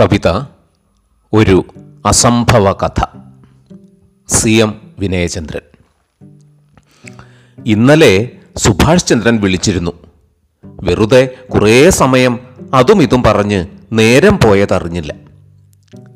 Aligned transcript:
കവിത 0.00 0.40
ഒരു 1.32 1.64
അസംഭവ 2.06 2.72
കഥ. 2.72 3.04
C 4.28 4.50
M 4.50 4.80
Vinayachandran. 4.98 5.60
ഇന്നലെ 7.66 8.30
സുഭാഷ് 8.56 9.06
ചന്ദ്രൻ 9.06 9.40
വിളിച്ചിരുന്നു. 9.40 9.90
വെറുതെ 10.64 11.36
കുറേ 11.54 11.90
സമയം 11.90 12.40
അതും 12.74 13.02
ഇതും 13.02 13.22
പറഞ്ഞ് 13.22 13.66
നേരം 13.92 14.38
പോയതറിഞ്ഞില്ല 14.44 15.14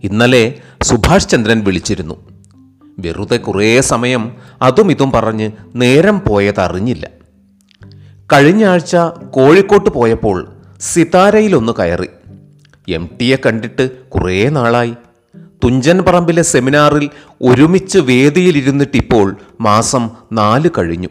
ഇന്നലെ 0.03 0.55
സുഭാഷ് 0.83 1.29
ചന്ദ്രൻ 1.29 1.65
വിളിച്ചിരുന്നു. 1.65 2.15
വെറുതെ 2.99 3.37
കുറേ 3.37 3.81
സമയം 3.81 4.37
അതും 4.63 4.91
ഇതും 4.91 5.11
പറഞ്ഞ് 5.11 5.51
നേരം 5.75 6.23
പോയതറിഞ്ഞില്ല 6.29 7.09
കഴിഞ്ഞ 8.33 8.65
ആഴ്ച 8.65 8.97
കോഴിക്കോട്ട് 9.31 9.91
പോയപ്പോൾ 9.91 10.53
സിതാരയിലൊന്ന് 10.81 11.73
കയറി. 11.73 12.09
എം 12.89 13.09
ടിയെ 13.21 13.37
കണ്ടിട്ട് 13.37 13.91
കുറേ 14.09 14.49
നാളായി. 14.49 14.95
തുഞ്ചൻ 15.65 15.99
പറമ്പിലെ 15.99 16.43
സെമിനാറിൽ 16.43 17.11
ഒരുമിച്ച് 17.43 17.99
വേദിയിലിരുന്നിട്ടിപ്പോൾ 17.99 19.37
മാസം 19.61 20.11
നാല് 20.33 20.71
കഴിഞ്ഞു. 20.79 21.09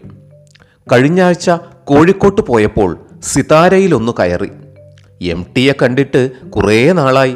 കഴിഞ്ഞ 0.92 1.22
ആഴ്ച 1.22 1.52
കോഴിക്കോട്ട് 1.84 2.42
പോയപ്പോൾ 2.42 3.00
സിതാരയിലൊന്ന് 3.22 4.12
കയറി. 4.20 4.50
എം 5.22 5.46
ടിയെ 5.58 5.74
കണ്ടിട്ട് 5.82 6.50
കുറേ 6.50 6.92
നാളായി. 6.92 7.36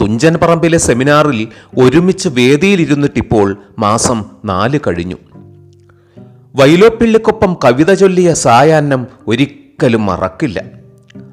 തുഞ്ചൻ 0.00 0.34
പറമ്പിലെ 0.34 0.78
സെമിനാറിൽ 0.78 1.48
ഒരുമിച്ച് 1.78 2.28
വേദിയിലിരുന്നിട്ടിപ്പോൾ 2.28 3.58
മാസം 3.78 4.24
നാല് 4.44 4.80
കഴിഞ്ഞു. 4.86 5.16
വൈലോപ്പിള്ളിക്കൊപ്പം 6.54 7.56
കവിത 7.64 7.94
ചൊല്ലിയ 7.94 8.34
സായാഹ്നം 8.34 9.06
ഒരിക്കലും 9.26 10.06
മറക്കില്ല. 10.06 10.75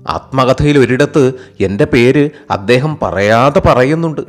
ആത്മകഥയിൽ 0.08 0.80
ഒരിടത്ത് 0.80 1.34
എന്റെ 1.60 1.86
പേര് 1.86 2.30
അദ്ദേഹം 2.52 3.00
പറയാതെ 3.02 3.60
പറയുന്നുണ്ട്. 3.60 4.22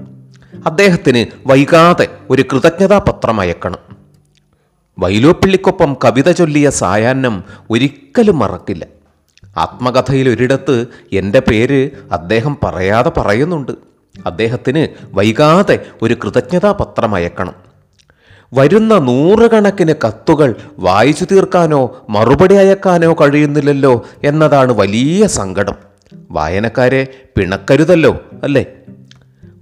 അദ്ദേഹത്തിന് 0.66 1.26
വൈകാതെ 1.46 2.08
ഒരു 2.30 2.44
കൃതജ്ഞതാ 2.52 2.98
പത്രം 2.98 3.40
അയക്കണം 3.40 3.78
വൈലോപ്പിള്ളിക്കൊപ്പം 4.98 5.96
കവിത 6.04 6.30
ചൊല്ലിയ 6.30 6.70
സായാഹ്നം 6.70 7.44
ഒരിക്കലും 7.70 8.38
മറക്കില്ല. 8.38 8.86
ആത്മകഥയിൽ 9.56 10.28
ഒരിടത്ത് 10.28 10.86
എന്റെ 11.12 11.40
പേര് 11.40 11.90
അദ്ദേഹം 12.12 12.58
പറയാതെ 12.64 13.10
പറയുന്നുണ്ട്. 13.10 13.72
അദ്ദേഹത്തിന് 14.26 14.88
വൈകാതെ 15.14 15.86
ഒരു 16.02 16.14
കൃതജ്ഞതാ 16.14 16.72
പത്രം 16.72 17.14
അയക്കണം 17.14 17.63
വരുന്ന 18.54 18.98
നൂറുകണക്കിന് 18.98 19.94
കത്തുകൾ 20.06 20.54
വായിച്ചു 20.78 21.26
തീർക്കാനോ 21.32 21.96
മറുപടി 22.10 22.54
അയക്കാനോ 22.54 23.12
കഴിയുന്നില്ലല്ലോ 23.12 24.04
എന്നതാണ് 24.24 24.72
വലിയ 24.72 25.26
സങ്കടം. 25.26 25.74
വായനക്കാരെ 26.30 27.06
പിണക്കരുതല്ലോ 27.36 28.20
അല്ലേ? 28.42 28.64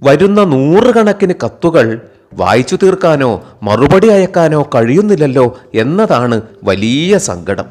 വരുന്ന 0.03 0.43
നൂറുകണക്കിന് 0.43 1.33
കത്തുകൾ 1.45 2.01
വായിച്ചു 2.33 2.77
തീർക്കാനോ 2.83 3.43
മറുപടി 3.63 4.07
അയക്കാനോ 4.07 4.69
കഴിയുന്നില്ലല്ലോ 4.75 5.59
എന്നതാണ് 5.73 6.41
വലിയ 6.63 7.17
സങ്കടം. 7.17 7.65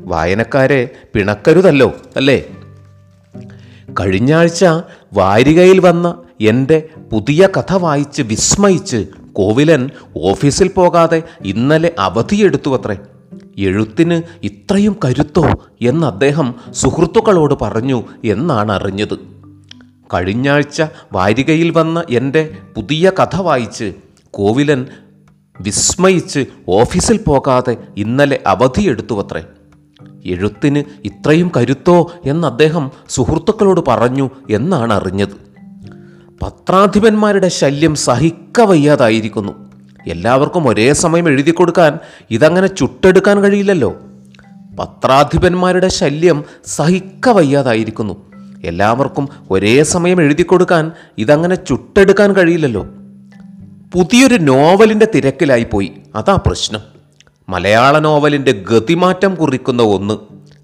വായനക്കാരെ 0.00 0.88
പിണക്കരുതല്ലോ 1.14 1.92
അല്ലേ? 2.16 2.44
കഴിഞ്ഞ 4.00 4.34
ആഴ്ച 4.34 4.64
വാരികയിൽ 5.12 5.78
വന്ന 5.80 6.14
എന്റെ 6.40 6.88
പുതിയ 7.12 7.48
കഥ 7.58 7.72
വായിച്ച് 7.72 8.22
വിസ്മയിച്ച് 8.22 9.06
കോവിലൻ 9.32 9.90
ഓഫീസിൽ 10.24 10.68
പോകാതെ 10.68 11.22
ഇന്നലെ 11.44 11.92
അവധിയെടുത്തു 11.98 12.76
അത്രേ 12.76 12.96
എഴുത്തിന് 13.58 14.22
ഇത്രയും 14.42 14.96
കരുത്തോ 15.04 15.44
എന്ന് 15.80 16.06
അദ്ദേഹം 16.06 16.54
സുഹൃത്തുക്കളോട് 16.70 17.54
പറഞ്ഞു 17.62 18.02
എന്നാണ് 18.24 18.72
അറിഞ്ഞത്. 18.72 19.14
കഴിഞ്ഞാഴ്ച 20.14 20.82
വാരികയിൽ 21.12 21.70
വന്ന 21.70 22.04
എന്റെ 22.10 22.56
പുതിയ 22.76 23.12
കഥ 23.22 23.36
വായിച്ച് 23.36 23.92
കോവിലൻ 24.30 24.86
വിസ്മയിച്ച് 25.60 26.46
ഓഫീസിൽ 26.68 27.20
പോകാതെ 27.26 27.76
ഇന്നലെ 27.96 28.40
അവധിയെടുത്തു 28.46 29.20
അത്രേ 29.20 29.44
എഴുത്തിന് 30.24 30.84
ഇത്രയും 31.04 31.50
കരുത്തോ 31.56 32.12
എന്ന് 32.24 32.48
അദ്ദേഹം 32.48 32.90
സുഹൃത്തുക്കളോട് 33.08 33.80
പറഞ്ഞു 33.88 34.30
എന്നാണ് 34.50 34.92
അറിഞ്ഞത്. 34.92 35.51
പത്രാധിപന്മാരുടെ 36.42 37.48
ശല്യം 37.48 37.94
സഹിക്കവയ്യാതായിരിക്കുന്നു. 37.94 39.52
എല്ലാവർക്കും 40.08 40.68
ഒരേ 40.68 40.92
സമയം 40.92 41.28
എഴുതി 41.28 41.50
കൊടുക്കാൻ 41.50 41.98
ഇതങ്ങനെ 42.30 42.66
ചുട്ടെടുക്കാൻ 42.66 43.40
കഴിയില്ലല്ലോ. 43.40 43.96
പത്രാധിപന്മാരുടെ 44.78 45.88
ശല്യം 45.88 46.44
സഹിക്കവയ്യാതായിരിക്കുന്നു. 46.66 48.32
എല്ലാവർക്കും 48.64 49.28
ഒരേ 49.50 49.82
സമയം 49.82 50.22
എഴുതി 50.22 50.42
കൊടുക്കാൻ 50.42 50.92
ഇതങ്ങനെ 51.18 51.54
ചുട്ടെടുക്കാൻ 51.54 52.32
കഴിയില്ലല്ലോ. 52.32 52.86
പുതിയൊരു 53.94 54.34
നോവലിന്റെ 54.34 55.06
തിരക്കിലായിപ്പോയി. 55.14 55.92
അതാ 56.14 56.38
പ്രശ്നം. 56.46 56.80
മലയാള 57.48 57.98
നോവലിന്റെ 57.98 58.52
ഗതിമാറ്റം 58.52 59.34
കുറിക്കുന്ന 59.34 59.82
ഒന്ന്. 59.82 60.14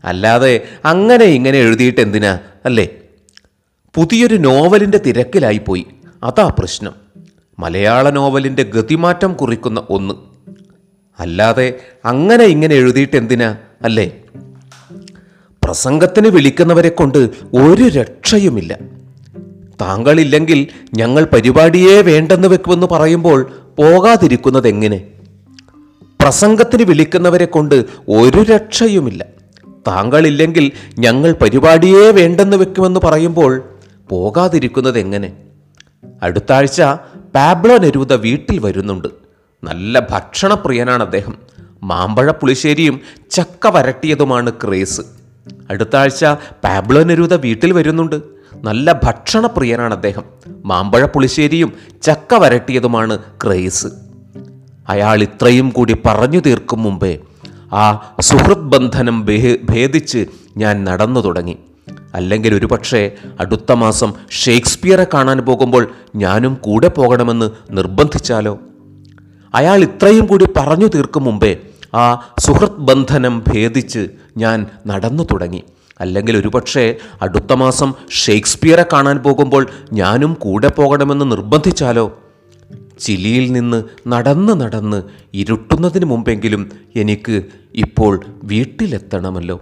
അല്ലാതെ 0.05 0.60
അങ്ങനെ 0.84 1.25
ഇങ്ങനെ 1.25 1.59
എഴുതിയിട്ട് 1.59 2.00
എന്തിനാ 2.00 2.39
അല്ലേ? 2.65 2.89
പുതിയൊരു 3.94 4.34
നോവലിന്റെ 4.34 4.99
തിരക്കിലായിപ്പോയി. 4.99 5.87
അതാ 6.22 6.54
പ്രശ്നം. 6.59 6.93
മലയാള 7.59 8.10
നോവലിന്റെ 8.10 8.62
ഗതിമാറ്റം 8.62 9.32
കുറിക്കുന്ന 9.32 9.82
ഒന്ന്. 9.91 10.15
അല്ലാതെ 11.19 11.78
അങ്ങനെ 12.04 12.44
ഇങ്ങനെ 12.44 12.75
എഴുതിയിട്ട് 12.75 13.16
എന്തിനാ 13.16 13.56
അല്ലേ? 13.82 14.22
പ്രസംഗത്തിന് 15.65 16.28
വിളിക്കുന്നവരെ 16.28 16.88
കൊണ്ട് 16.88 17.19
ഒരു 17.54 17.88
രക്ഷയുമില്ല. 17.88 18.78
താങ്കളില്ലെങ്കിൽ 19.81 20.66
ഞങ്ങൾ 20.94 21.25
പരിപാടിയേ 21.25 22.03
വേണ്ടെന്ന് 22.03 22.48
വെക്കുമെന്ന് 22.48 22.87
പറയുമ്പോൾ 22.87 23.50
പോകാതിരിക്കുന്നത് 23.78 24.69
എങ്ങനെ? 24.69 25.04
പ്രസംഗത്തിന് 26.21 26.82
വിളിക്കുന്നവരെ 26.82 27.44
കൊണ്ട് 27.44 27.84
ഒരു 28.09 28.43
രക്ഷയുമില്ല. 28.43 29.27
താങ്കളില്ലെങ്കിൽ 29.87 30.72
ഞങ്ങൾ 30.98 31.32
പരിപാടിയേ 31.32 32.10
വേണ്ടെന്ന് 32.10 32.56
വെക്കുമെന്ന് 32.56 33.00
പറയുമ്പോൾ 33.04 33.78
പോകാതിരിക്കുന്നത് 34.10 34.98
എങ്ങനെ 34.98 35.32
അടുത്ത 36.22 36.52
ആഴ്ച 36.52 36.82
പാബ്ലോ 37.34 37.78
നെരൂത 37.78 38.14
വീട്ടിൽ 38.14 38.58
വരുന്നുണ്ട്. 38.58 39.08
നല്ല 39.64 40.06
ഭക്ഷണപ്രിയനാണ് 40.10 41.02
അദ്ദേഹം. 41.02 41.38
മാമ്പഴ 41.82 42.30
പുളിശ്ശേരിയും 42.30 43.00
ചക്ക 43.30 43.66
വരട്ടിയതുമാണ് 43.66 44.52
ക്രേസ്. 44.52 45.00
അടുത്ത 45.70 45.97
ആഴ്ച 45.97 46.24
പാബ്ലോ 46.64 47.02
നെരൂത 47.02 47.34
വീട്ടിൽ 47.34 47.72
വരുന്നുണ്ട്. 47.72 48.20
നല്ല 48.62 49.00
ഭക്ഷണപ്രിയനാണ് 49.04 49.94
അദ്ദേഹം. 49.94 50.24
മാമ്പഴ 50.64 51.04
പുളിശ്ശേരിയും 51.04 51.72
ചക്ക 52.02 52.34
വരട്ടിയതുമാണ് 52.34 53.18
ക്രേസ്. 53.18 53.86
അയാൾ 54.88 55.22
ഇത്രയും 55.22 55.70
കൂടി 55.70 55.97
പറഞ്ഞു 56.06 56.41
തീർക്കും 56.41 56.82
മുമ്പേ 56.82 57.18
ആ 57.72 58.14
സുഹൃത് 58.20 58.58
ബന്ധനം 58.58 59.26
ഭേദിച്ച് 59.70 60.26
ഞാൻ 60.56 60.84
നടന്നു 60.84 61.20
തുടങ്ങി. 61.20 61.58
അല്ലെങ്കിൽ 62.18 62.54
ഒരുപക്ഷെ 62.54 63.12
അടുത്ത 63.40 63.72
മാസം 63.72 64.12
ഷേക്സ്പിയറെ 64.30 65.06
കാണാൻ 65.14 65.38
പോകുമ്പോൾ 65.38 65.90
ഞാനും 66.16 66.54
കൂടെ 66.60 66.88
പോകണമെന്ന് 66.88 67.50
നിർബന്ധിച്ചാലോ? 67.70 68.58
അയാൾ 69.54 69.78
ഇത്രയും 69.82 70.26
കൂടി 70.26 70.46
പറഞ്ഞു 70.56 70.86
തീർക്കും 70.86 71.24
മുമ്പേ 71.24 71.56
ആ 71.94 72.04
സുഹൃത് 72.38 72.78
ബന്ധനം 72.78 73.44
ഭേദിച്ച് 73.48 74.08
ഞാൻ 74.36 74.66
നടന്നു 74.86 75.22
തുടങ്ങി. 75.22 75.62
അല്ലെങ്കിൽ 76.00 76.36
ഒരുപക്ഷെ 76.36 76.96
അടുത്ത 77.22 77.52
മാസം 77.52 77.94
ഷേക്സ്പിയറെ 78.10 78.86
കാണാൻ 78.92 79.16
പോകുമ്പോൾ 79.16 79.66
ഞാനും 79.92 80.34
കൂടെ 80.34 80.68
പോകണമെന്ന് 80.68 81.32
നിർബന്ധിച്ചാലോ? 81.32 82.18
ചിലിയിൽ 83.00 83.52
നിന്ന് 83.52 83.84
നടന്ന് 84.08 84.60
നടന്ന് 84.60 85.02
ഇരുട്ടുന്നതിന് 85.34 86.04
മുമ്പെങ്കിലും 86.04 86.70
എനിക്ക് 86.96 87.42
ഇപ്പോൾ 87.74 88.20
വീട്ടിലെത്തണമല്ലോ. 88.44 89.60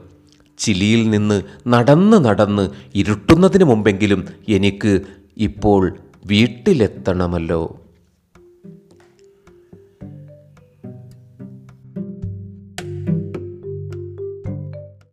ചിലിയിൽ 0.58 1.10
നിന്ന് 1.10 1.38
നടന്ന് 1.68 2.24
നടന്ന് 2.24 2.64
ഇരുട്ടുന്നതിന് 2.94 3.64
മുമ്പെങ്കിലും 3.64 4.20
എനിക്ക് 4.48 4.92
ഇപ്പോൾ 5.36 5.82
വീട്ടിലെത്തണമല്ലോ. 6.26 7.62